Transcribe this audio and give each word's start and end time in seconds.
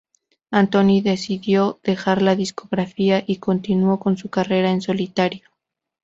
Antony 0.49 1.01
decidió 1.03 1.79
dejar 1.83 2.23
la 2.23 2.35
discográfica, 2.35 3.21
y 3.27 3.35
continuó 3.37 3.99
con 3.99 4.17
su 4.17 4.31
carrera 4.31 4.71
en 4.71 4.81
solitario. 4.81 5.47